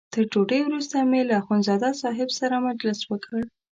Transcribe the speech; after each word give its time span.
تر 0.13 0.23
ډوډۍ 0.31 0.59
وروسته 0.63 0.95
مې 1.09 1.21
له 1.29 1.33
اخندزاده 1.41 1.89
صاحب 2.01 2.29
سره 2.39 2.63
مجلس 2.67 2.99
وکړ. 3.11 3.39